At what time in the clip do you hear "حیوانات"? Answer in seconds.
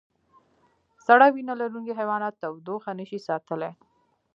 1.99-2.33